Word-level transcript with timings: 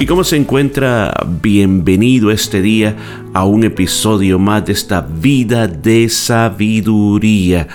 ¿Y 0.00 0.06
cómo 0.06 0.22
se 0.22 0.36
encuentra? 0.36 1.12
Bienvenido 1.42 2.30
este 2.30 2.62
día 2.62 2.94
a 3.34 3.44
un 3.44 3.64
episodio 3.64 4.38
más 4.38 4.64
de 4.64 4.72
esta 4.72 5.00
vida 5.00 5.66
de 5.66 6.08
sabiduría. 6.08 7.66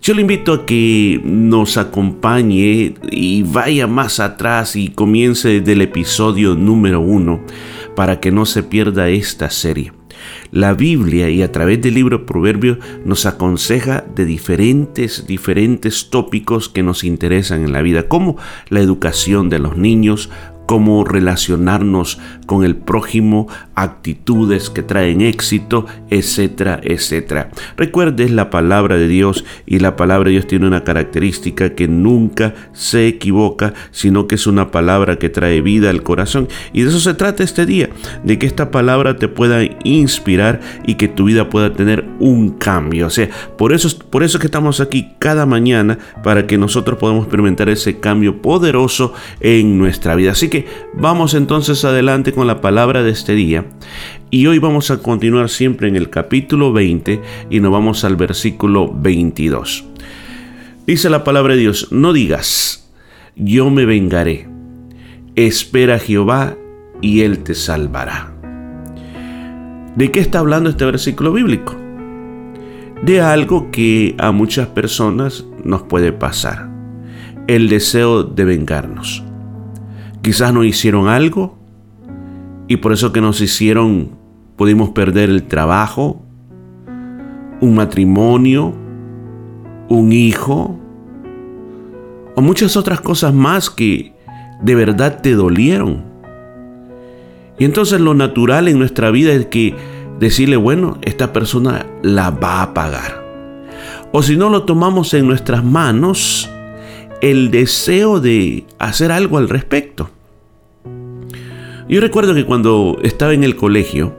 Yo 0.00 0.14
le 0.14 0.22
invito 0.22 0.54
a 0.54 0.64
que 0.64 1.20
nos 1.22 1.76
acompañe 1.76 2.94
y 3.10 3.42
vaya 3.42 3.86
más 3.86 4.18
atrás 4.18 4.76
y 4.76 4.88
comience 4.88 5.60
del 5.60 5.82
episodio 5.82 6.54
número 6.54 7.02
uno 7.02 7.42
para 7.94 8.18
que 8.18 8.32
no 8.32 8.46
se 8.46 8.62
pierda 8.62 9.10
esta 9.10 9.50
serie. 9.50 9.92
La 10.50 10.72
Biblia 10.72 11.28
y 11.28 11.42
a 11.42 11.52
través 11.52 11.82
del 11.82 11.94
libro 11.94 12.24
Proverbios 12.24 12.78
nos 13.04 13.26
aconseja 13.26 14.06
de 14.14 14.24
diferentes, 14.24 15.26
diferentes 15.26 16.08
tópicos 16.08 16.70
que 16.70 16.82
nos 16.82 17.04
interesan 17.04 17.62
en 17.62 17.72
la 17.72 17.82
vida, 17.82 18.08
como 18.08 18.38
la 18.70 18.80
educación 18.80 19.50
de 19.50 19.58
los 19.58 19.76
niños, 19.76 20.30
cómo 20.68 21.02
relacionarnos 21.02 22.20
con 22.44 22.62
el 22.62 22.76
prójimo, 22.76 23.48
actitudes 23.74 24.68
que 24.68 24.82
traen 24.82 25.22
éxito, 25.22 25.86
etcétera, 26.10 26.78
etcétera. 26.84 27.48
Recuerde, 27.78 28.28
la 28.28 28.50
palabra 28.50 28.98
de 28.98 29.08
Dios 29.08 29.46
y 29.64 29.78
la 29.78 29.96
palabra 29.96 30.26
de 30.26 30.32
Dios 30.32 30.46
tiene 30.46 30.66
una 30.66 30.84
característica 30.84 31.74
que 31.74 31.88
nunca 31.88 32.52
se 32.74 33.06
equivoca, 33.06 33.72
sino 33.92 34.26
que 34.26 34.34
es 34.34 34.46
una 34.46 34.70
palabra 34.70 35.18
que 35.18 35.30
trae 35.30 35.62
vida 35.62 35.88
al 35.88 36.02
corazón. 36.02 36.48
Y 36.74 36.82
de 36.82 36.90
eso 36.90 37.00
se 37.00 37.14
trata 37.14 37.42
este 37.42 37.64
día, 37.64 37.88
de 38.22 38.38
que 38.38 38.46
esta 38.46 38.70
palabra 38.70 39.16
te 39.16 39.28
pueda 39.28 39.62
inspirar 39.84 40.60
y 40.86 40.96
que 40.96 41.08
tu 41.08 41.24
vida 41.24 41.48
pueda 41.48 41.72
tener 41.72 42.04
un 42.20 42.50
cambio. 42.50 43.06
O 43.06 43.10
sea, 43.10 43.30
por 43.56 43.72
eso, 43.72 43.88
por 44.10 44.22
eso 44.22 44.38
que 44.38 44.48
estamos 44.48 44.80
aquí 44.80 45.14
cada 45.18 45.46
mañana, 45.46 45.98
para 46.22 46.46
que 46.46 46.58
nosotros 46.58 46.98
podamos 46.98 47.22
experimentar 47.22 47.70
ese 47.70 48.00
cambio 48.00 48.42
poderoso 48.42 49.14
en 49.40 49.78
nuestra 49.78 50.14
vida. 50.14 50.32
Así 50.32 50.50
que 50.50 50.57
vamos 50.94 51.34
entonces 51.34 51.84
adelante 51.84 52.32
con 52.32 52.46
la 52.46 52.60
palabra 52.60 53.02
de 53.02 53.10
este 53.10 53.34
día. 53.34 53.66
Y 54.30 54.46
hoy 54.46 54.58
vamos 54.58 54.90
a 54.90 54.98
continuar 54.98 55.48
siempre 55.48 55.88
en 55.88 55.96
el 55.96 56.10
capítulo 56.10 56.72
20 56.72 57.20
y 57.50 57.60
nos 57.60 57.72
vamos 57.72 58.04
al 58.04 58.16
versículo 58.16 58.92
22. 58.92 59.84
Dice 60.86 61.10
la 61.10 61.24
palabra 61.24 61.54
de 61.54 61.60
Dios, 61.60 61.88
no 61.90 62.12
digas, 62.12 62.90
yo 63.36 63.70
me 63.70 63.84
vengaré. 63.84 64.48
Espera 65.36 65.96
a 65.96 65.98
Jehová 65.98 66.56
y 67.00 67.20
él 67.20 67.40
te 67.40 67.54
salvará. 67.54 68.34
¿De 69.96 70.10
qué 70.10 70.20
está 70.20 70.38
hablando 70.38 70.70
este 70.70 70.84
versículo 70.84 71.32
bíblico? 71.32 71.76
De 73.02 73.20
algo 73.20 73.70
que 73.70 74.14
a 74.18 74.32
muchas 74.32 74.68
personas 74.68 75.44
nos 75.64 75.82
puede 75.82 76.12
pasar. 76.12 76.70
El 77.46 77.68
deseo 77.68 78.22
de 78.22 78.44
vengarnos. 78.44 79.24
Quizás 80.28 80.52
nos 80.52 80.66
hicieron 80.66 81.08
algo 81.08 81.56
y 82.66 82.76
por 82.76 82.92
eso 82.92 83.14
que 83.14 83.22
nos 83.22 83.40
hicieron 83.40 84.10
pudimos 84.56 84.90
perder 84.90 85.30
el 85.30 85.44
trabajo, 85.44 86.20
un 87.62 87.74
matrimonio, 87.74 88.74
un 89.88 90.12
hijo 90.12 90.78
o 92.36 92.42
muchas 92.42 92.76
otras 92.76 93.00
cosas 93.00 93.32
más 93.32 93.70
que 93.70 94.12
de 94.60 94.74
verdad 94.74 95.22
te 95.22 95.32
dolieron. 95.32 96.04
Y 97.58 97.64
entonces 97.64 97.98
lo 97.98 98.12
natural 98.12 98.68
en 98.68 98.78
nuestra 98.78 99.10
vida 99.10 99.32
es 99.32 99.46
que 99.46 99.74
decirle, 100.20 100.58
bueno, 100.58 100.98
esta 101.00 101.32
persona 101.32 101.86
la 102.02 102.28
va 102.28 102.60
a 102.60 102.74
pagar. 102.74 103.24
O 104.12 104.22
si 104.22 104.36
no 104.36 104.50
lo 104.50 104.64
tomamos 104.64 105.14
en 105.14 105.26
nuestras 105.26 105.64
manos, 105.64 106.50
el 107.22 107.50
deseo 107.50 108.20
de 108.20 108.66
hacer 108.78 109.10
algo 109.10 109.38
al 109.38 109.48
respecto. 109.48 110.10
Yo 111.88 112.02
recuerdo 112.02 112.34
que 112.34 112.44
cuando 112.44 112.98
estaba 113.02 113.32
en 113.32 113.44
el 113.44 113.56
colegio, 113.56 114.14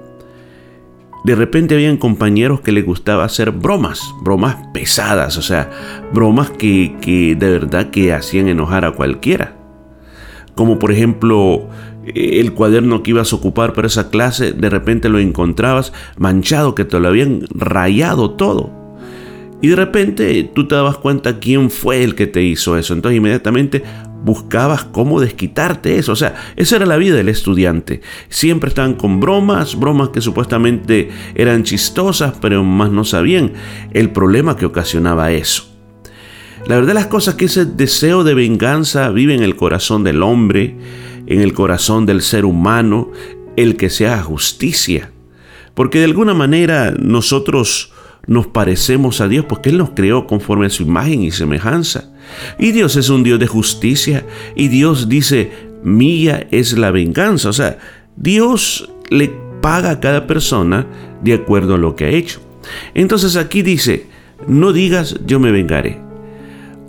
de 1.24 1.36
repente 1.36 1.76
habían 1.76 1.98
compañeros 1.98 2.62
que 2.62 2.72
les 2.72 2.84
gustaba 2.84 3.26
hacer 3.26 3.52
bromas, 3.52 4.02
bromas 4.24 4.58
pesadas, 4.74 5.38
o 5.38 5.44
sea, 5.44 5.70
bromas 6.12 6.50
que, 6.50 6.96
que 7.00 7.36
de 7.36 7.50
verdad 7.52 7.92
que 7.92 8.12
hacían 8.12 8.48
enojar 8.48 8.86
a 8.86 8.94
cualquiera. 8.94 9.56
Como 10.56 10.80
por 10.80 10.92
ejemplo, 10.92 11.70
el 12.06 12.54
cuaderno 12.54 13.04
que 13.04 13.12
ibas 13.12 13.34
a 13.34 13.36
ocupar 13.36 13.74
para 13.74 13.88
esa 13.88 14.10
clase, 14.10 14.52
de 14.52 14.70
repente 14.72 15.08
lo 15.08 15.20
encontrabas 15.20 15.94
manchado, 16.18 16.74
que 16.74 16.86
te 16.86 17.00
lo 17.00 17.08
habían 17.08 17.44
rayado 17.52 18.32
todo. 18.32 18.72
Y 19.62 19.68
de 19.68 19.76
repente 19.76 20.50
tú 20.56 20.68
te 20.68 20.76
dabas 20.76 20.98
cuenta 20.98 21.40
quién 21.40 21.70
fue 21.70 22.04
el 22.04 22.16
que 22.16 22.28
te 22.28 22.42
hizo 22.42 22.78
eso. 22.78 22.94
Entonces 22.94 23.18
inmediatamente 23.18 23.84
buscabas 24.24 24.84
cómo 24.84 25.20
desquitarte 25.20 25.98
eso. 25.98 26.12
O 26.12 26.16
sea, 26.16 26.36
esa 26.56 26.78
era 26.78 26.86
la 26.86 26.98
vida 26.98 27.16
del 27.16 27.30
estudiante. 27.30 28.02
Siempre 28.30 28.70
estaban 28.70 28.94
con 28.94 29.20
bromas, 29.20 29.78
bromas 29.78 30.10
que 30.10 30.22
supuestamente 30.22 31.10
eran 31.36 31.64
chistosas, 31.64 32.34
pero 32.42 32.64
más 32.64 32.92
no 32.92 33.04
sabían 33.04 33.54
el 33.92 34.12
problema 34.12 34.58
que 34.58 34.66
ocasionaba 34.66 35.32
eso. 35.32 35.66
La 36.66 36.76
verdad 36.76 36.94
las 36.94 37.08
cosas 37.08 37.36
que 37.36 37.46
ese 37.46 37.66
deseo 37.66 38.24
de 38.24 38.34
venganza 38.34 39.10
vive 39.10 39.34
en 39.34 39.44
el 39.44 39.56
corazón 39.56 40.04
del 40.04 40.22
hombre, 40.22 40.76
en 41.26 41.42
el 41.42 41.54
corazón 41.54 42.06
del 42.06 42.22
ser 42.22 42.46
humano, 42.46 43.12
el 43.56 43.78
que 43.78 43.90
se 43.90 44.08
haga 44.08 44.24
justicia. 44.24 45.12
Porque 45.74 46.00
de 46.00 46.06
alguna 46.06 46.34
manera 46.34 46.92
nosotros 46.92 47.94
nos 48.28 48.48
parecemos 48.48 49.22
a 49.22 49.28
Dios 49.28 49.46
porque 49.48 49.70
Él 49.70 49.78
nos 49.78 49.92
creó 49.92 50.28
conforme 50.28 50.68
a 50.68 50.70
su 50.70 50.84
imagen 50.84 51.24
y 51.24 51.32
semejanza. 51.32 52.12
Y 52.58 52.72
Dios 52.72 52.96
es 52.96 53.10
un 53.10 53.24
Dios 53.24 53.40
de 53.40 53.48
justicia 53.48 54.26
y 54.56 54.68
Dios 54.68 55.10
dice, 55.10 55.52
mía 55.84 56.48
es 56.52 56.78
la 56.78 56.92
venganza. 56.92 57.50
O 57.50 57.54
sea, 57.54 57.78
Dios 58.16 58.92
le 59.10 59.32
paga 59.62 59.92
a 59.92 60.00
cada 60.00 60.28
persona 60.28 60.88
de 61.24 61.34
acuerdo 61.34 61.76
a 61.76 61.80
lo 61.80 61.96
que 61.96 62.06
ha 62.06 62.10
hecho. 62.10 62.40
Entonces 62.94 63.36
aquí 63.36 63.62
dice, 63.62 64.08
no 64.48 64.74
digas 64.74 65.20
yo 65.26 65.40
me 65.40 65.52
vengaré. 65.52 66.00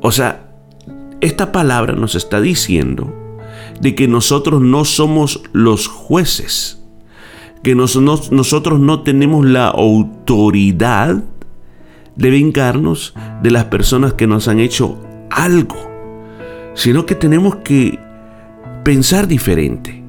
O 0.00 0.12
sea, 0.12 0.50
esta 1.20 1.52
palabra 1.52 1.94
nos 1.94 2.14
está 2.14 2.40
diciendo 2.40 3.14
de 3.80 3.94
que 3.94 4.08
nosotros 4.08 4.60
no 4.60 4.84
somos 4.84 5.42
los 5.52 5.86
jueces 5.86 6.80
que 7.62 7.74
nosotros 7.74 8.80
no 8.80 9.00
tenemos 9.02 9.44
la 9.44 9.68
autoridad 9.68 11.22
de 12.16 12.30
vengarnos 12.30 13.14
de 13.42 13.50
las 13.50 13.66
personas 13.66 14.14
que 14.14 14.26
nos 14.26 14.48
han 14.48 14.60
hecho 14.60 14.98
algo, 15.30 15.90
sino 16.74 17.06
que 17.06 17.14
tenemos 17.14 17.56
que 17.56 17.98
pensar 18.84 19.28
diferente, 19.28 20.02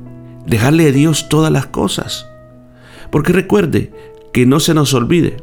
dejarle 0.46 0.88
a 0.88 0.92
Dios 0.92 1.30
todas 1.30 1.52
las 1.52 1.68
cosas. 1.68 2.28
Porque 3.12 3.34
recuerde 3.34 3.92
que 4.34 4.46
no 4.46 4.60
se 4.60 4.74
nos 4.74 4.94
olvide, 4.94 5.38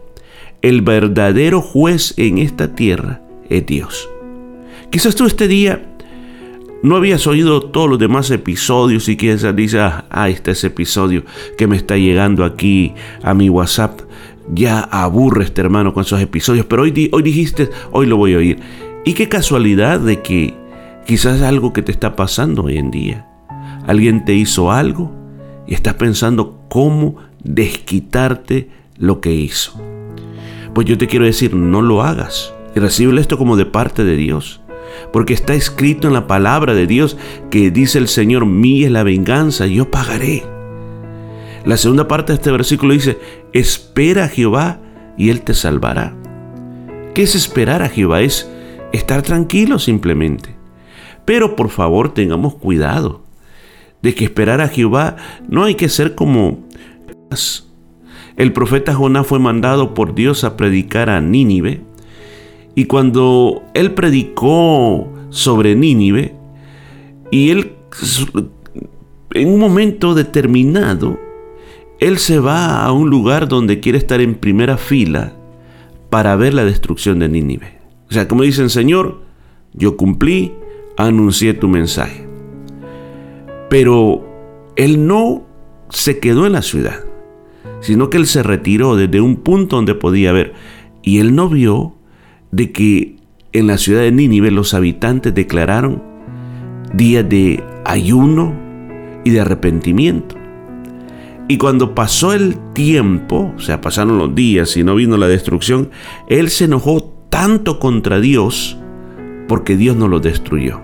el 0.63 0.83
verdadero 0.83 1.61
juez 1.61 2.15
en 2.17 2.39
esta 2.39 2.75
tierra 2.75 3.21
es 3.49 3.67
Dios. 3.67 4.09
Quizás 4.91 5.15
tú 5.15 5.27
este 5.27 5.49
día 5.49 5.85
no 6.83 6.97
habías 6.97 7.27
oído 7.27 7.61
todos 7.61 7.91
los 7.91 7.99
demás 7.99 8.31
episodios 8.31 9.09
y 9.09 9.17
quizás 9.17 9.55
dices, 9.55 9.81
ah, 9.81 10.07
ah, 10.11 10.29
este 10.29 10.53
es 10.53 10.65
episodio 10.65 11.25
que 11.57 11.67
me 11.67 11.77
está 11.77 11.97
llegando 11.97 12.45
aquí 12.45 12.95
a 13.23 13.35
mi 13.35 13.51
WhatsApp. 13.51 14.01
Ya 14.51 14.81
aburre 14.81 15.45
este 15.45 15.61
hermano 15.61 15.93
con 15.93 16.05
esos 16.05 16.21
episodios, 16.21 16.65
pero 16.67 16.83
hoy, 16.83 17.11
hoy 17.13 17.23
dijiste, 17.23 17.69
hoy 17.91 18.07
lo 18.07 18.17
voy 18.17 18.35
a 18.35 18.39
oír. 18.39 18.59
Y 19.09 19.15
qué 19.15 19.27
casualidad 19.27 20.01
de 20.01 20.21
que 20.21 20.55
quizás 21.07 21.41
algo 21.41 21.73
que 21.73 21.81
te 21.81 21.91
está 21.91 22.15
pasando 22.15 22.65
hoy 22.65 22.77
en 22.77 22.91
día. 22.91 23.27
Alguien 23.87 24.27
te 24.27 24.35
hizo 24.35 24.71
algo 24.71 25.11
y 25.67 25.73
estás 25.73 25.95
pensando 25.95 26.61
cómo 26.69 27.17
desquitarte 27.43 28.69
lo 28.99 29.23
que 29.23 29.33
hizo. 29.33 29.81
Pues 30.75 30.87
yo 30.87 30.99
te 30.99 31.07
quiero 31.07 31.25
decir, 31.25 31.55
no 31.55 31.81
lo 31.81 32.03
hagas 32.03 32.53
y 32.77 32.81
recibe 32.81 33.19
esto 33.19 33.39
como 33.39 33.57
de 33.57 33.65
parte 33.65 34.05
de 34.05 34.15
Dios 34.15 34.61
porque 35.11 35.33
está 35.33 35.55
escrito 35.55 36.07
en 36.07 36.13
la 36.13 36.27
palabra 36.27 36.75
de 36.75 36.87
Dios 36.87 37.17
que 37.51 37.71
dice 37.71 37.97
el 37.97 38.09
Señor, 38.09 38.45
mía 38.45 38.89
es 38.89 38.93
la 38.93 39.05
venganza, 39.05 39.67
yo 39.67 39.91
pagaré. 39.91 40.43
La 41.65 41.79
segunda 41.79 42.07
parte 42.09 42.33
de 42.33 42.37
este 42.37 42.53
versículo 42.53 42.93
dice, 42.93 43.19
espera 43.55 44.25
a 44.25 44.29
Jehová 44.29 44.81
y 45.17 45.31
Él 45.31 45.41
te 45.41 45.55
salvará. 45.55 46.15
¿Qué 47.15 47.23
es 47.23 47.35
esperar 47.35 47.81
a 47.81 47.89
Jehová? 47.89 48.21
Es 48.21 48.51
estar 48.93 49.23
tranquilo 49.23 49.79
simplemente. 49.79 50.55
Pero 51.25 51.57
por 51.57 51.69
favor 51.69 52.15
tengamos 52.15 52.55
cuidado 52.55 53.23
de 54.03 54.15
que 54.15 54.25
esperar 54.25 54.61
a 54.61 54.69
Jehová 54.69 55.17
no 55.49 55.65
hay 55.65 55.75
que 55.75 55.89
ser 55.89 56.15
como 56.15 56.59
el 58.37 58.53
profeta 58.53 58.95
Jonás 58.95 59.27
fue 59.27 59.39
mandado 59.39 59.95
por 59.95 60.15
Dios 60.15 60.45
a 60.45 60.57
predicar 60.57 61.11
a 61.11 61.21
Nínive 61.21 61.83
y 62.75 62.85
cuando 62.85 63.63
él 63.75 63.93
predicó 63.93 65.13
sobre 65.31 65.75
Nínive 65.75 66.35
y 67.31 67.51
él 67.51 67.73
en 69.33 69.49
un 69.49 69.59
momento 69.59 70.15
determinado 70.15 71.19
él 71.99 72.19
se 72.19 72.39
va 72.39 72.85
a 72.85 72.93
un 72.93 73.11
lugar 73.11 73.49
donde 73.49 73.81
quiere 73.81 73.99
estar 73.99 74.21
en 74.21 74.37
primera 74.37 74.77
fila 74.77 75.33
para 76.11 76.37
ver 76.37 76.55
la 76.55 76.65
destrucción 76.65 77.19
de 77.19 77.29
Nínive. 77.29 77.78
O 78.11 78.13
sea, 78.13 78.27
como 78.29 78.43
dicen, 78.43 78.71
Señor, 78.71 79.21
yo 79.75 79.97
cumplí, 79.97 80.53
anuncié 80.97 81.55
tu 81.55 81.69
mensaje. 81.69 82.27
Pero 83.69 84.27
él 84.77 85.07
no 85.07 85.47
se 85.91 86.19
quedó 86.19 86.47
en 86.47 86.53
la 86.53 86.63
ciudad, 86.63 87.05
sino 87.81 88.11
que 88.11 88.17
él 88.17 88.27
se 88.27 88.43
retiró 88.43 88.97
desde 88.97 89.21
un 89.21 89.37
punto 89.37 89.77
donde 89.77 89.95
podía 89.95 90.33
ver. 90.33 90.55
Y 91.03 91.19
él 91.19 91.35
no 91.35 91.49
vio 91.49 91.95
de 92.51 92.73
que 92.73 93.17
en 93.53 93.67
la 93.67 93.79
ciudad 93.79 94.03
de 94.03 94.13
Nínive 94.13 94.51
los 94.51 94.75
habitantes 94.75 95.35
declararon 95.35 96.03
días 96.95 97.29
de 97.29 97.63
ayuno 97.85 98.55
y 99.25 99.31
de 99.31 99.41
arrepentimiento. 99.41 100.37
Y 101.49 101.57
cuando 101.57 101.95
pasó 101.95 102.35
el 102.35 102.57
tiempo, 102.75 103.53
o 103.57 103.59
sea, 103.59 103.81
pasaron 103.81 104.19
los 104.19 104.35
días 104.35 104.77
y 104.77 104.85
no 104.85 104.95
vino 104.95 105.17
la 105.17 105.29
destrucción, 105.29 105.91
él 106.29 106.51
se 106.51 106.65
enojó 106.65 107.18
tanto 107.31 107.79
contra 107.79 108.21
Dios 108.21 108.79
porque 109.49 109.77
Dios 109.77 109.97
no 109.97 110.09
lo 110.09 110.21
destruyó. 110.21 110.81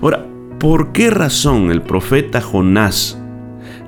Ahora, 0.00 0.26
¿por 0.58 0.92
qué 0.92 1.10
razón 1.10 1.70
el 1.70 1.82
profeta 1.82 2.40
Jonás 2.40 3.20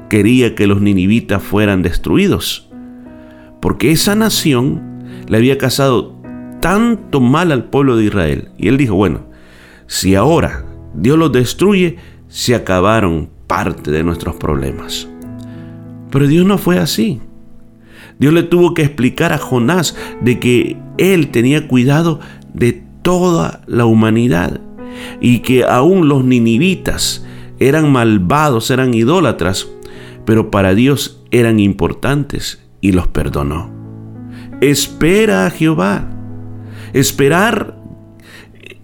quería 0.09 0.55
que 0.55 0.67
los 0.67 0.81
ninivitas 0.81 1.43
fueran 1.43 1.83
destruidos? 1.83 2.71
Porque 3.61 3.91
esa 3.91 4.15
nación 4.15 4.83
le 5.29 5.37
había 5.37 5.59
causado 5.59 6.17
tanto 6.61 7.21
mal 7.21 7.53
al 7.53 7.65
pueblo 7.65 7.97
de 7.97 8.05
Israel. 8.05 8.51
Y 8.59 8.69
él 8.69 8.77
dijo, 8.77 8.95
bueno, 8.95 9.27
si 9.87 10.15
ahora 10.15 10.65
Dios 10.95 11.19
los 11.19 11.33
destruye, 11.33 11.97
se 12.29 12.55
acabaron 12.55 13.31
parte 13.47 13.91
de 13.91 14.05
nuestros 14.05 14.37
problemas. 14.37 15.09
Pero 16.11 16.27
Dios 16.27 16.47
no 16.47 16.59
fue 16.59 16.79
así. 16.79 17.21
Dios 18.19 18.33
le 18.33 18.43
tuvo 18.43 18.75
que 18.75 18.83
explicar 18.83 19.33
a 19.33 19.39
Jonás 19.39 19.97
de 20.21 20.41
que 20.41 20.77
él 20.99 21.29
tenía 21.29 21.69
cuidado 21.69 22.21
de 22.53 22.83
toda 23.03 23.63
la 23.67 23.87
humanidad 23.87 24.61
y 25.21 25.41
que 25.41 25.65
aún 25.65 26.09
los 26.09 26.25
ninivitas 26.25 27.25
eran 27.59 27.91
malvados, 27.91 28.71
eran 28.71 28.95
idólatras, 28.95 29.69
pero 30.25 30.51
para 30.51 30.75
Dios 30.75 31.23
eran 31.31 31.61
importantes 31.61 32.61
y 32.81 32.93
los 32.93 33.09
perdonó. 33.09 33.71
Espera 34.61 35.47
a 35.47 35.51
Jehová. 35.51 36.11
Esperar 36.93 37.79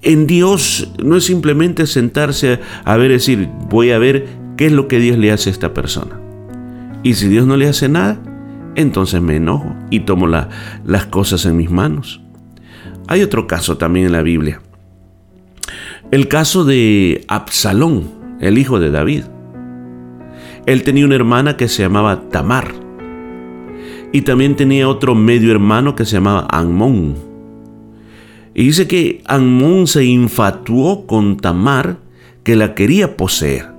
en 0.02 0.26
Dios 0.26 0.92
no 1.02 1.16
es 1.16 1.24
simplemente 1.24 1.86
sentarse 1.86 2.60
a 2.84 2.96
ver, 2.96 3.10
decir, 3.10 3.48
voy 3.68 3.90
a 3.90 3.98
ver 3.98 4.26
qué 4.56 4.66
es 4.66 4.72
lo 4.72 4.86
que 4.86 5.00
Dios 5.00 5.18
le 5.18 5.32
hace 5.32 5.50
a 5.50 5.52
esta 5.52 5.74
persona. 5.74 6.20
Y 7.02 7.14
si 7.14 7.28
Dios 7.28 7.46
no 7.46 7.56
le 7.56 7.68
hace 7.68 7.88
nada, 7.88 8.20
entonces 8.74 9.20
me 9.20 9.36
enojo 9.36 9.74
y 9.90 10.00
tomo 10.00 10.26
las 10.26 11.06
cosas 11.10 11.44
en 11.46 11.56
mis 11.56 11.70
manos. 11.70 12.20
Hay 13.06 13.22
otro 13.22 13.46
caso 13.46 13.76
también 13.76 14.06
en 14.06 14.12
la 14.12 14.22
Biblia. 14.22 14.60
El 16.10 16.28
caso 16.28 16.64
de 16.64 17.24
Absalón, 17.28 18.10
el 18.40 18.58
hijo 18.58 18.80
de 18.80 18.90
David. 18.90 19.24
Él 20.66 20.82
tenía 20.82 21.04
una 21.04 21.14
hermana 21.14 21.56
que 21.56 21.68
se 21.68 21.82
llamaba 21.82 22.28
Tamar. 22.30 22.72
Y 24.12 24.22
también 24.22 24.54
tenía 24.54 24.88
otro 24.88 25.14
medio 25.14 25.50
hermano 25.50 25.96
que 25.96 26.04
se 26.04 26.16
llamaba 26.16 26.46
Amón. 26.50 27.16
Y 28.54 28.64
dice 28.64 28.86
que 28.86 29.22
Amón 29.26 29.86
se 29.86 30.04
infatuó 30.04 31.06
con 31.06 31.36
Tamar, 31.36 31.98
que 32.44 32.54
la 32.54 32.74
quería 32.74 33.16
poseer. 33.16 33.73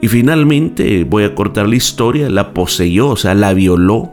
Y 0.00 0.08
finalmente, 0.08 1.04
voy 1.04 1.24
a 1.24 1.34
cortar 1.34 1.68
la 1.68 1.76
historia, 1.76 2.30
la 2.30 2.54
poseyó, 2.54 3.08
o 3.08 3.16
sea, 3.16 3.34
la 3.34 3.52
violó 3.52 4.10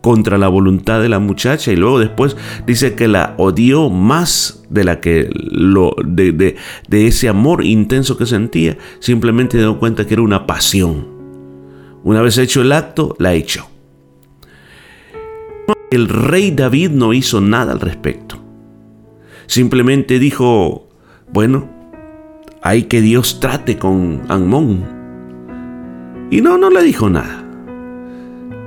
contra 0.00 0.38
la 0.38 0.48
voluntad 0.48 1.00
de 1.00 1.08
la 1.08 1.18
muchacha. 1.18 1.72
Y 1.72 1.76
luego 1.76 2.00
después 2.00 2.36
dice 2.66 2.94
que 2.94 3.06
la 3.08 3.34
odió 3.38 3.90
más 3.90 4.64
de 4.70 4.84
la 4.84 5.00
que 5.00 5.28
lo 5.32 5.94
de, 6.04 6.32
de, 6.32 7.06
ese 7.06 7.28
amor 7.28 7.64
intenso 7.64 8.16
que 8.16 8.26
sentía. 8.26 8.76
Simplemente 8.98 9.58
dio 9.58 9.78
cuenta 9.78 10.06
que 10.06 10.14
era 10.14 10.22
una 10.22 10.46
pasión. 10.46 11.06
Una 12.02 12.22
vez 12.22 12.38
hecho 12.38 12.62
el 12.62 12.72
acto 12.72 13.14
la 13.18 13.34
echó. 13.34 13.68
El 15.90 16.08
rey 16.08 16.50
David 16.50 16.90
no 16.90 17.12
hizo 17.12 17.40
nada 17.40 17.72
al 17.72 17.80
respecto. 17.80 18.38
Simplemente 19.46 20.18
dijo 20.18 20.88
bueno 21.32 21.77
hay 22.68 22.82
que 22.82 23.00
Dios 23.00 23.40
trate 23.40 23.78
con 23.78 24.20
Amón. 24.28 24.84
Y 26.30 26.42
no, 26.42 26.58
no 26.58 26.68
le 26.68 26.82
dijo 26.82 27.08
nada. 27.08 27.42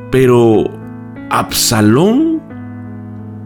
Pero 0.10 0.64
Absalón 1.30 2.42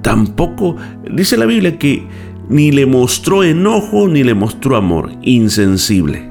tampoco, 0.01 0.77
dice 1.11 1.35
la 1.35 1.45
Biblia 1.45 1.77
que 1.77 2.07
ni 2.47 2.71
le 2.71 2.85
mostró 2.85 3.43
enojo 3.43 4.07
ni 4.07 4.23
le 4.23 4.33
mostró 4.33 4.77
amor, 4.77 5.11
insensible. 5.23 6.25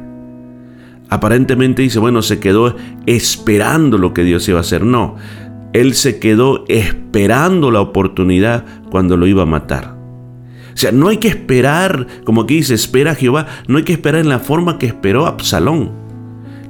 Aparentemente 1.10 1.82
dice, 1.82 1.98
bueno, 1.98 2.22
se 2.22 2.40
quedó 2.40 2.76
esperando 3.04 3.98
lo 3.98 4.14
que 4.14 4.24
Dios 4.24 4.48
iba 4.48 4.56
a 4.56 4.62
hacer. 4.62 4.86
No, 4.86 5.16
él 5.74 5.92
se 5.92 6.18
quedó 6.18 6.64
esperando 6.68 7.70
la 7.70 7.82
oportunidad 7.82 8.64
cuando 8.90 9.18
lo 9.18 9.26
iba 9.26 9.42
a 9.42 9.46
matar. 9.46 10.03
O 10.74 10.76
sea, 10.76 10.90
no 10.90 11.08
hay 11.08 11.18
que 11.18 11.28
esperar, 11.28 12.06
como 12.24 12.42
aquí 12.42 12.56
dice, 12.56 12.74
espera 12.74 13.12
a 13.12 13.14
Jehová, 13.14 13.46
no 13.68 13.78
hay 13.78 13.84
que 13.84 13.92
esperar 13.92 14.20
en 14.20 14.28
la 14.28 14.40
forma 14.40 14.78
que 14.78 14.86
esperó 14.86 15.26
Absalón. 15.26 15.92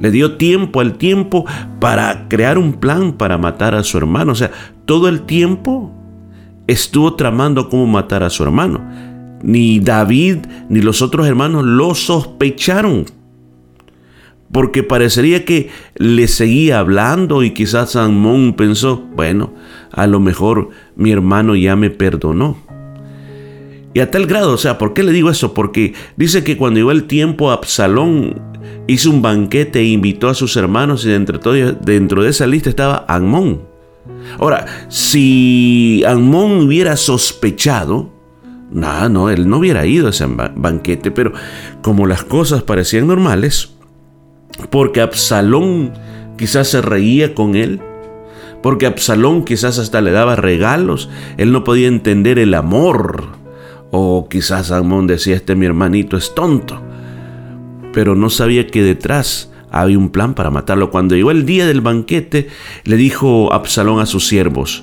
Le 0.01 0.11
dio 0.11 0.37
tiempo 0.37 0.81
al 0.81 0.99
tiempo 0.99 1.47
para 1.81 2.29
crear 2.29 2.59
un 2.59 2.75
plan 2.75 3.15
para 3.15 3.39
matar 3.39 3.75
a 3.75 3.83
su 3.83 3.97
hermano. 3.97 4.33
O 4.33 4.35
sea, 4.35 4.51
todo 4.85 5.09
el 5.09 5.23
tiempo 5.23 5.93
estuvo 6.67 7.15
tramando 7.15 7.71
cómo 7.71 7.87
matar 7.87 8.23
a 8.23 8.31
su 8.31 8.43
hermano. 8.43 8.81
Ni 9.43 9.81
David 9.81 10.39
ni 10.69 10.81
los 10.81 11.01
otros 11.01 11.27
hermanos 11.27 11.65
lo 11.65 11.95
sospecharon. 11.95 13.07
Porque 14.53 14.83
parecería 14.83 15.45
que 15.45 15.71
le 15.97 16.29
seguía 16.29 16.79
hablando 16.79 17.43
y 17.43 17.53
quizás 17.53 17.97
Amón 17.97 18.55
pensó, 18.55 19.03
bueno, 19.17 19.55
a 19.91 20.07
lo 20.07 20.21
mejor 20.21 20.69
mi 20.97 21.11
hermano 21.11 21.57
ya 21.57 21.77
me 21.77 21.91
perdonó. 21.91 22.64
Y 23.95 24.01
a 24.01 24.11
tal 24.11 24.27
grado, 24.27 24.53
o 24.53 24.59
sea, 24.59 24.77
¿por 24.77 24.93
qué 24.93 25.05
le 25.05 25.13
digo 25.13 25.31
eso? 25.31 25.55
Porque 25.55 25.95
dice 26.17 26.43
que 26.43 26.57
cuando 26.57 26.79
llegó 26.79 26.91
el 26.91 27.05
tiempo, 27.05 27.53
Absalón 27.53 28.43
hizo 28.89 29.09
un 29.09 29.23
banquete 29.23 29.79
e 29.79 29.85
invitó 29.85 30.29
a 30.29 30.35
sus 30.35 30.57
hermanos 30.57 31.07
y 31.07 31.11
dentro, 31.11 31.53
de 32.23 32.29
esa 32.29 32.47
lista 32.49 32.69
estaba 32.69 33.05
Amón. 33.07 33.63
Ahora, 34.41 34.67
si 34.89 36.03
Amón 36.07 36.67
hubiera 36.67 36.97
sospechado, 36.97 38.13
nada, 38.73 39.09
no, 39.09 39.31
él 39.31 39.49
no 39.49 39.59
hubiera 39.59 39.87
ido 39.87 40.09
a 40.09 40.11
ese 40.11 40.27
banquete, 40.27 41.13
pero 41.13 41.33
como 41.81 42.09
las 42.09 42.25
cosas 42.25 42.65
parecían 42.65 43.07
normales, 43.07 43.77
porque 44.71 45.03
Absalón 45.03 45.93
quizás 46.37 46.67
se 46.67 46.83
reía 46.83 47.33
con 47.33 47.55
él, 47.55 47.81
porque 48.61 48.87
Absalón 48.87 49.45
quizás 49.45 49.79
hasta 49.79 50.01
le 50.01 50.11
daba 50.11 50.35
regalos, 50.35 51.09
él 51.37 51.53
no 51.53 51.63
podía 51.63 51.87
entender 51.87 52.41
el 52.41 52.55
amor 52.55 53.44
o 53.97 54.29
quizás 54.29 54.73
Amón 54.73 55.07
decía, 55.07 55.37
este 55.37 55.55
mi 55.55 55.67
hermanito 55.67 56.17
es 56.17 56.35
tonto. 56.35 56.83
Pero 57.93 58.17
no 58.17 58.29
sabía 58.29 58.67
que 58.67 58.83
detrás 58.83 59.53
había 59.71 59.97
un 59.97 60.11
plan 60.11 60.35
para 60.35 60.51
matarlo. 60.51 60.91
Cuando 60.91 61.15
llegó 61.15 61.31
el 61.31 61.47
día 61.47 61.65
del 61.65 61.81
banquete, 61.81 62.49
le 62.83 62.97
dijo 62.97 63.53
Absalón 63.53 64.01
a 64.01 64.07
sus 64.07 64.27
siervos, 64.27 64.83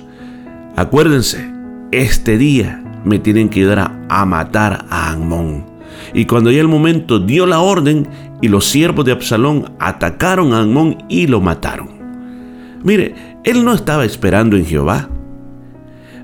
acuérdense, 0.76 1.46
este 1.90 2.38
día 2.38 3.02
me 3.04 3.18
tienen 3.18 3.50
que 3.50 3.60
ayudar 3.60 4.06
a, 4.08 4.24
matar 4.24 4.86
a 4.88 5.12
Amón. 5.12 5.66
Y 6.14 6.24
cuando 6.24 6.50
llegó 6.50 6.62
el 6.62 6.68
momento, 6.68 7.18
dio 7.18 7.44
la 7.44 7.60
orden 7.60 8.08
y 8.40 8.48
los 8.48 8.64
siervos 8.64 9.04
de 9.04 9.12
Absalón 9.12 9.74
atacaron 9.78 10.54
a 10.54 10.60
Amón 10.60 11.04
y 11.10 11.26
lo 11.26 11.42
mataron. 11.42 11.90
Mire, 12.82 13.14
él 13.44 13.62
no 13.62 13.74
estaba 13.74 14.06
esperando 14.06 14.56
en 14.56 14.64
Jehová. 14.64 15.10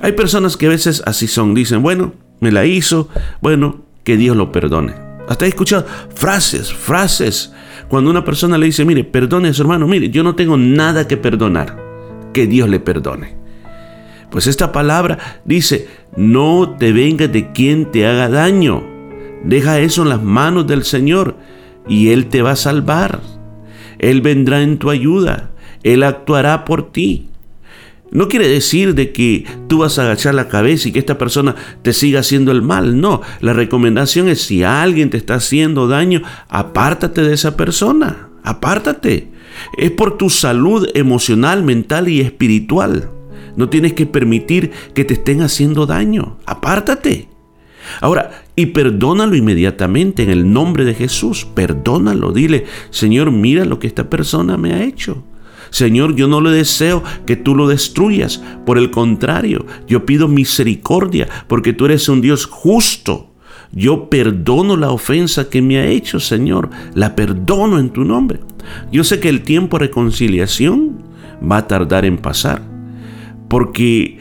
Hay 0.00 0.12
personas 0.12 0.56
que 0.56 0.64
a 0.64 0.70
veces 0.70 1.02
así 1.04 1.26
son, 1.26 1.52
dicen, 1.52 1.82
bueno, 1.82 2.14
me 2.40 2.52
la 2.52 2.64
hizo, 2.66 3.08
bueno, 3.40 3.82
que 4.04 4.16
Dios 4.16 4.36
lo 4.36 4.52
perdone. 4.52 4.94
Hasta 5.28 5.44
he 5.44 5.48
escuchado 5.48 5.86
frases, 6.14 6.72
frases, 6.72 7.52
cuando 7.88 8.10
una 8.10 8.24
persona 8.24 8.58
le 8.58 8.66
dice, 8.66 8.84
mire, 8.84 9.04
perdone 9.04 9.48
a 9.48 9.54
su 9.54 9.62
hermano, 9.62 9.86
mire, 9.86 10.10
yo 10.10 10.22
no 10.22 10.34
tengo 10.34 10.56
nada 10.56 11.06
que 11.06 11.16
perdonar, 11.16 11.76
que 12.32 12.46
Dios 12.46 12.68
le 12.68 12.80
perdone. 12.80 13.36
Pues 14.30 14.46
esta 14.46 14.72
palabra 14.72 15.40
dice, 15.44 15.88
no 16.16 16.76
te 16.78 16.92
vengas 16.92 17.32
de 17.32 17.52
quien 17.52 17.90
te 17.90 18.06
haga 18.06 18.28
daño, 18.28 18.98
Deja 19.44 19.78
eso 19.78 20.02
en 20.02 20.08
las 20.08 20.22
manos 20.22 20.66
del 20.66 20.84
Señor 20.84 21.36
y 21.88 22.10
Él 22.10 22.26
te 22.26 22.42
va 22.42 22.52
a 22.52 22.56
salvar. 22.56 23.20
Él 23.98 24.20
vendrá 24.20 24.62
en 24.62 24.78
tu 24.78 24.90
ayuda. 24.90 25.50
Él 25.82 26.02
actuará 26.02 26.64
por 26.64 26.92
ti. 26.92 27.28
No 28.10 28.28
quiere 28.28 28.48
decir 28.48 28.94
de 28.94 29.12
que 29.12 29.44
tú 29.68 29.78
vas 29.78 29.98
a 29.98 30.02
agachar 30.02 30.34
la 30.34 30.48
cabeza 30.48 30.88
y 30.88 30.92
que 30.92 30.98
esta 30.98 31.18
persona 31.18 31.54
te 31.82 31.92
siga 31.92 32.20
haciendo 32.20 32.52
el 32.52 32.62
mal. 32.62 33.00
No, 33.00 33.20
la 33.40 33.52
recomendación 33.52 34.28
es 34.28 34.42
si 34.42 34.62
alguien 34.64 35.10
te 35.10 35.18
está 35.18 35.34
haciendo 35.34 35.88
daño, 35.88 36.22
apártate 36.48 37.22
de 37.22 37.34
esa 37.34 37.56
persona. 37.56 38.30
Apártate. 38.42 39.28
Es 39.76 39.90
por 39.90 40.16
tu 40.16 40.30
salud 40.30 40.88
emocional, 40.94 41.62
mental 41.64 42.08
y 42.08 42.20
espiritual. 42.20 43.10
No 43.56 43.68
tienes 43.68 43.92
que 43.92 44.06
permitir 44.06 44.70
que 44.94 45.04
te 45.04 45.14
estén 45.14 45.42
haciendo 45.42 45.84
daño. 45.84 46.38
Apártate. 46.46 47.28
Ahora, 48.00 48.44
y 48.56 48.66
perdónalo 48.66 49.36
inmediatamente 49.36 50.22
en 50.22 50.30
el 50.30 50.50
nombre 50.50 50.84
de 50.84 50.94
Jesús. 50.94 51.46
Perdónalo. 51.54 52.32
Dile, 52.32 52.64
Señor, 52.90 53.32
mira 53.32 53.64
lo 53.64 53.78
que 53.78 53.86
esta 53.86 54.08
persona 54.08 54.56
me 54.56 54.72
ha 54.72 54.82
hecho. 54.82 55.24
Señor, 55.70 56.14
yo 56.14 56.28
no 56.28 56.40
le 56.40 56.50
deseo 56.50 57.02
que 57.26 57.36
tú 57.36 57.54
lo 57.54 57.68
destruyas. 57.68 58.42
Por 58.64 58.78
el 58.78 58.90
contrario, 58.90 59.66
yo 59.86 60.06
pido 60.06 60.28
misericordia 60.28 61.28
porque 61.46 61.72
tú 61.72 61.86
eres 61.86 62.08
un 62.08 62.20
Dios 62.20 62.46
justo. 62.46 63.34
Yo 63.72 64.08
perdono 64.08 64.76
la 64.76 64.90
ofensa 64.90 65.50
que 65.50 65.60
me 65.60 65.78
ha 65.78 65.86
hecho, 65.86 66.20
Señor. 66.20 66.70
La 66.94 67.14
perdono 67.14 67.78
en 67.78 67.90
tu 67.90 68.04
nombre. 68.04 68.40
Yo 68.90 69.04
sé 69.04 69.20
que 69.20 69.28
el 69.28 69.42
tiempo 69.42 69.78
de 69.78 69.86
reconciliación 69.86 71.02
va 71.40 71.58
a 71.58 71.66
tardar 71.66 72.04
en 72.04 72.18
pasar. 72.18 72.62
Porque 73.48 74.18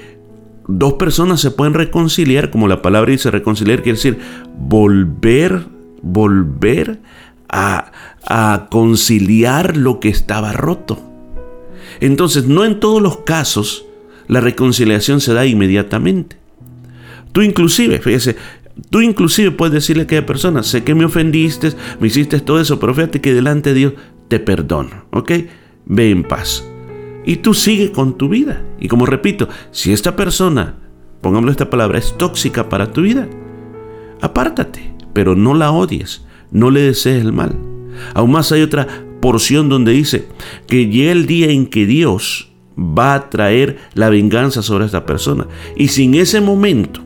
dos 0.68 0.94
personas 0.94 1.40
se 1.40 1.52
pueden 1.52 1.74
reconciliar, 1.74 2.50
como 2.50 2.68
la 2.68 2.82
palabra 2.82 3.12
dice 3.12 3.32
reconciliar, 3.32 3.82
quiere 3.82 3.98
decir 3.98 4.20
volver, 4.58 5.66
volver 6.02 7.00
a, 7.50 7.92
a 8.26 8.68
conciliar 8.70 9.78
lo 9.78 10.00
que 10.00 10.10
estaba 10.10 10.54
roto. 10.54 11.02
Entonces, 12.00 12.48
no 12.48 12.66
en 12.66 12.80
todos 12.80 13.02
los 13.02 13.18
casos 13.18 13.86
la 14.28 14.42
reconciliación 14.42 15.22
se 15.22 15.34
da 15.34 15.46
inmediatamente. 15.46 16.38
Tú 17.32 17.42
inclusive, 17.42 18.00
fíjese, 18.00 18.36
tú 18.90 19.02
inclusive 19.02 19.52
puedes 19.52 19.74
decirle 19.74 20.04
a 20.04 20.06
aquella 20.06 20.26
persona, 20.26 20.64
sé 20.64 20.84
que 20.84 20.96
me 20.96 21.06
ofendiste, 21.06 21.74
me 22.00 22.08
hiciste 22.08 22.40
todo 22.40 22.60
eso, 22.60 22.80
pero 22.80 22.94
fíjate 22.94 23.22
que 23.22 23.34
delante 23.34 23.70
de 23.70 23.80
Dios 23.80 23.94
te 24.28 24.40
perdono, 24.40 25.06
¿ok? 25.12 25.32
Ve 25.86 26.12
en 26.12 26.24
paz. 26.24 26.68
Y 27.26 27.38
tú 27.38 27.54
sigue 27.54 27.92
con 27.92 28.18
tu 28.18 28.30
vida. 28.30 28.64
Y 28.80 28.88
como 28.88 29.06
repito, 29.06 29.50
si 29.72 29.92
esta 29.92 30.16
persona, 30.16 30.76
pongámosle 31.22 31.52
esta 31.52 31.70
palabra, 31.70 32.00
es 32.00 32.18
tóxica 32.18 32.70
para 32.70 32.92
tu 32.92 33.02
vida, 33.02 33.28
apártate, 34.22 34.94
pero 35.14 35.36
no 35.36 35.54
la 35.54 35.72
odies, 35.72 36.26
no 36.52 36.72
le 36.72 36.82
desees 36.82 37.22
el 37.22 37.34
mal. 37.34 37.58
Aún 38.14 38.32
más 38.32 38.52
hay 38.52 38.62
otra 38.62 38.88
porción 39.22 39.70
donde 39.70 39.92
dice 39.92 40.28
que 40.68 40.88
llega 40.88 41.12
el 41.12 41.26
día 41.26 41.50
en 41.50 41.68
que 41.68 41.86
Dios 41.86 42.52
va 42.78 43.16
a 43.16 43.30
traer 43.30 43.78
la 43.94 44.10
venganza 44.10 44.62
sobre 44.62 44.86
esta 44.86 45.06
persona. 45.06 45.48
Y 45.76 45.88
si 45.90 46.04
en 46.04 46.16
ese 46.16 46.42
momento 46.42 47.02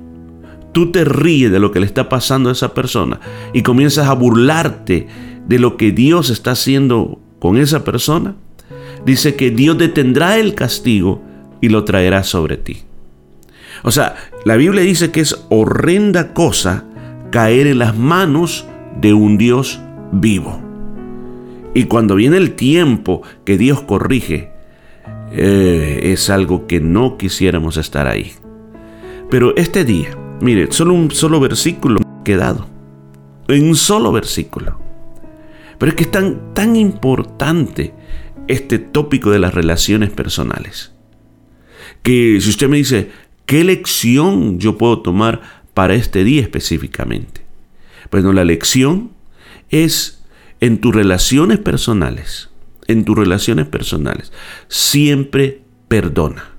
tú 0.73 0.91
te 0.91 1.05
ríes 1.05 1.51
de 1.51 1.59
lo 1.59 1.71
que 1.71 1.79
le 1.79 1.85
está 1.85 2.09
pasando 2.09 2.49
a 2.49 2.53
esa 2.53 2.73
persona 2.73 3.19
y 3.53 3.61
comienzas 3.61 4.07
a 4.07 4.13
burlarte 4.13 5.07
de 5.47 5.59
lo 5.59 5.77
que 5.77 5.91
Dios 5.91 6.29
está 6.29 6.51
haciendo 6.51 7.19
con 7.39 7.57
esa 7.57 7.83
persona, 7.83 8.35
dice 9.05 9.35
que 9.35 9.51
Dios 9.51 9.77
detendrá 9.77 10.37
el 10.37 10.55
castigo 10.55 11.21
y 11.61 11.69
lo 11.69 11.83
traerá 11.83 12.23
sobre 12.23 12.57
ti. 12.57 12.79
O 13.83 13.91
sea, 13.91 14.15
la 14.45 14.57
Biblia 14.57 14.83
dice 14.83 15.11
que 15.11 15.21
es 15.21 15.45
horrenda 15.49 16.33
cosa 16.33 16.85
caer 17.31 17.67
en 17.67 17.79
las 17.79 17.97
manos 17.97 18.65
de 18.99 19.13
un 19.13 19.37
Dios 19.37 19.79
vivo. 20.11 20.70
Y 21.73 21.85
cuando 21.85 22.15
viene 22.15 22.37
el 22.37 22.55
tiempo 22.55 23.21
que 23.45 23.57
Dios 23.57 23.81
corrige, 23.81 24.51
eh, 25.31 26.11
es 26.11 26.29
algo 26.29 26.67
que 26.67 26.81
no 26.81 27.17
quisiéramos 27.17 27.77
estar 27.77 28.07
ahí. 28.07 28.33
Pero 29.29 29.55
este 29.55 29.85
día, 29.85 30.17
mire, 30.41 30.71
solo 30.71 30.93
un 30.93 31.11
solo 31.11 31.39
versículo 31.39 31.99
quedado. 32.25 32.67
En 33.47 33.69
un 33.69 33.75
solo 33.75 34.11
versículo. 34.11 34.79
Pero 35.77 35.89
es 35.89 35.95
que 35.95 36.03
es 36.03 36.11
tan, 36.11 36.53
tan 36.53 36.75
importante 36.75 37.93
este 38.47 38.77
tópico 38.77 39.31
de 39.31 39.39
las 39.39 39.53
relaciones 39.53 40.09
personales. 40.09 40.91
Que 42.03 42.39
si 42.41 42.49
usted 42.49 42.67
me 42.67 42.77
dice, 42.77 43.11
¿qué 43.45 43.63
lección 43.63 44.59
yo 44.59 44.77
puedo 44.77 45.01
tomar 45.01 45.41
para 45.73 45.95
este 45.95 46.25
día 46.25 46.41
específicamente? 46.41 47.41
Bueno, 48.11 48.33
la 48.33 48.43
lección 48.43 49.11
es 49.69 50.20
en 50.61 50.79
tus 50.79 50.95
relaciones 50.95 51.59
personales, 51.59 52.49
en 52.87 53.03
tus 53.03 53.17
relaciones 53.17 53.67
personales, 53.67 54.31
siempre 54.67 55.63
perdona. 55.87 56.51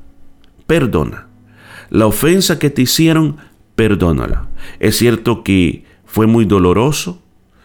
Perdona. 0.67 1.29
La 1.89 2.07
ofensa 2.07 2.59
que 2.59 2.71
te 2.71 2.83
hicieron, 2.83 3.39
perdónala. 3.77 4.49
Es 4.81 4.97
cierto 4.97 5.43
que 5.43 5.85
fue 6.05 6.27
muy 6.27 6.45
doloroso 6.45 7.23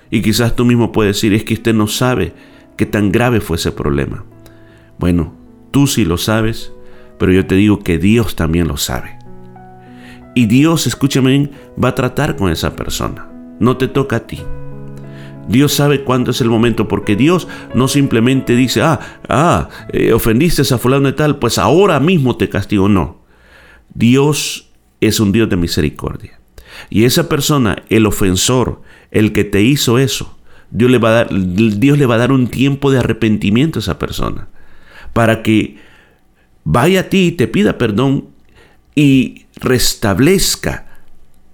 y 0.10 0.22
quizás 0.22 0.56
tú 0.56 0.64
mismo 0.64 0.92
puedes 0.92 1.18
decir, 1.18 1.34
es 1.34 1.44
que 1.44 1.56
usted 1.56 1.74
no 1.74 1.88
sabe 1.88 2.34
qué 2.78 2.86
tan 2.86 3.12
grave 3.12 3.42
fue 3.42 3.58
ese 3.58 3.72
problema. 3.72 4.24
Bueno, 5.00 5.34
tú 5.72 5.88
sí 5.88 6.06
lo 6.06 6.18
sabes, 6.18 6.72
pero 7.18 7.32
yo 7.32 7.46
te 7.46 7.56
digo 7.56 7.80
que 7.80 7.98
Dios 7.98 8.36
también 8.36 8.68
lo 8.68 8.78
sabe. 8.78 9.18
Y 10.36 10.46
Dios, 10.46 10.86
escúchame, 10.86 11.50
va 11.84 11.90
a 11.90 11.96
tratar 11.96 12.36
con 12.36 12.52
esa 12.52 12.76
persona. 12.76 13.28
No 13.60 13.78
te 13.78 13.88
toca 13.88 14.18
a 14.18 14.28
ti. 14.28 14.40
Dios 15.48 15.74
sabe 15.74 16.04
cuándo 16.04 16.32
es 16.32 16.42
el 16.42 16.50
momento, 16.50 16.88
porque 16.88 17.16
Dios 17.16 17.48
no 17.74 17.88
simplemente 17.88 18.56
dice, 18.56 18.82
ah, 18.82 19.00
ah, 19.30 19.70
eh, 19.94 20.14
ofendiste 20.14 20.62
a 20.74 20.78
fulano 20.78 21.08
de 21.08 21.14
tal, 21.14 21.40
pues 21.40 21.58
ahora 21.58 22.00
mismo 22.00 22.36
te 22.36 22.50
castigo. 22.50 22.90
No. 22.90 23.22
Dios 23.94 24.70
es 25.02 25.20
un 25.20 25.32
Dios 25.32 25.50
de 25.50 25.56
misericordia. 25.56 26.40
Y 26.90 27.06
esa 27.06 27.30
persona, 27.30 27.84
el 27.90 28.06
ofensor, 28.06 28.82
el 29.12 29.32
que 29.32 29.44
te 29.44 29.62
hizo 29.62 29.98
eso, 29.98 30.38
Dios 30.70 30.92
le 30.92 30.98
va 30.98 31.10
a 31.10 31.14
dar, 31.14 31.30
Dios 31.32 31.98
le 31.98 32.06
va 32.06 32.16
a 32.16 32.20
dar 32.20 32.32
un 32.32 32.48
tiempo 32.48 32.92
de 32.92 33.00
arrepentimiento 33.00 33.80
a 33.80 33.82
esa 33.82 34.00
persona. 34.00 34.50
Para 35.14 35.44
que 35.44 35.78
vaya 36.64 37.02
a 37.02 37.04
ti 37.04 37.28
y 37.28 37.32
te 37.32 37.48
pida 37.48 37.78
perdón 37.78 38.26
y 38.96 39.46
restablezca 39.56 40.87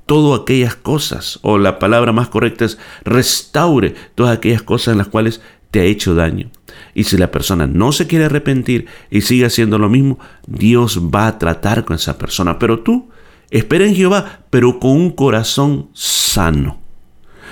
todas 0.05 0.41
aquellas 0.41 0.75
cosas, 0.75 1.39
o 1.41 1.57
la 1.57 1.79
palabra 1.79 2.11
más 2.11 2.29
correcta 2.29 2.65
es 2.65 2.77
restaure 3.03 3.95
todas 4.15 4.37
aquellas 4.37 4.61
cosas 4.61 4.93
en 4.93 4.97
las 4.97 5.07
cuales 5.07 5.41
te 5.71 5.79
ha 5.79 5.85
hecho 5.85 6.13
daño. 6.13 6.51
Y 6.93 7.05
si 7.05 7.17
la 7.17 7.31
persona 7.31 7.65
no 7.65 7.91
se 7.91 8.05
quiere 8.05 8.25
arrepentir 8.25 8.85
y 9.09 9.21
sigue 9.21 9.45
haciendo 9.45 9.79
lo 9.79 9.89
mismo, 9.89 10.19
Dios 10.45 11.01
va 11.13 11.27
a 11.27 11.39
tratar 11.39 11.83
con 11.83 11.95
esa 11.95 12.17
persona. 12.17 12.59
Pero 12.59 12.81
tú, 12.81 13.09
espera 13.49 13.85
en 13.85 13.95
Jehová, 13.95 14.41
pero 14.49 14.79
con 14.79 14.91
un 14.91 15.09
corazón 15.09 15.89
sano. 15.93 16.79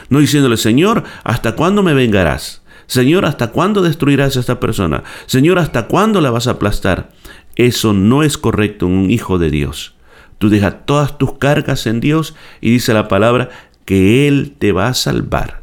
No 0.10 0.20
diciéndole, 0.20 0.58
Señor, 0.58 1.04
¿hasta 1.24 1.56
cuándo 1.56 1.82
me 1.84 1.94
vengarás? 1.94 2.62
Señor, 2.86 3.26
¿hasta 3.26 3.52
cuándo 3.52 3.82
destruirás 3.82 4.36
a 4.36 4.42
esta 4.42 4.60
persona? 4.60 5.04
Señor, 5.26 5.58
¿hasta 5.58 5.88
cuándo 5.88 6.20
la 6.22 6.30
vas 6.30 6.48
a 6.48 6.52
aplastar? 6.52 7.10
Eso 7.56 7.94
no 7.94 8.22
es 8.22 8.38
correcto 8.38 8.86
en 8.86 8.92
un 8.92 9.12
hijo 9.12 9.40
de 9.40 9.50
Dios. 9.50 9.96
Tú 10.42 10.50
dejas 10.50 10.88
todas 10.88 11.20
tus 11.20 11.38
cargas 11.38 11.86
en 11.86 12.00
Dios 12.00 12.34
y 12.62 12.72
dice 12.72 12.96
la 12.96 13.08
palabra 13.08 13.50
que 13.86 14.28
Él 14.28 14.56
te 14.58 14.72
va 14.72 14.88
a 14.88 14.96
salvar. 14.96 15.62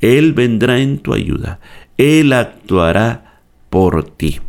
Él 0.00 0.32
vendrá 0.32 0.78
en 0.78 1.00
tu 1.00 1.12
ayuda. 1.12 1.60
Él 1.98 2.32
actuará 2.32 3.42
por 3.68 4.02
ti. 4.16 4.40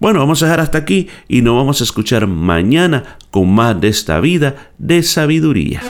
Bueno, 0.00 0.20
vamos 0.20 0.42
a 0.42 0.46
dejar 0.46 0.60
hasta 0.60 0.78
aquí 0.78 1.08
y 1.28 1.42
nos 1.42 1.54
vamos 1.54 1.82
a 1.82 1.84
escuchar 1.84 2.26
mañana 2.26 3.18
con 3.30 3.54
más 3.54 3.78
de 3.78 3.88
esta 3.88 4.20
vida 4.20 4.70
de 4.78 5.02
sabiduría. 5.02 5.82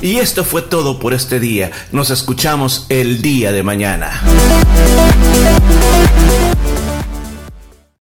Y 0.00 0.18
esto 0.18 0.44
fue 0.44 0.62
todo 0.62 1.00
por 1.00 1.12
este 1.12 1.40
día. 1.40 1.72
Nos 1.90 2.10
escuchamos 2.10 2.86
el 2.88 3.20
día 3.20 3.50
de 3.50 3.64
mañana. 3.64 4.22